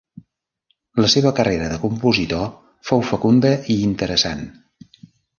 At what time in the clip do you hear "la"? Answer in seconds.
1.03-1.09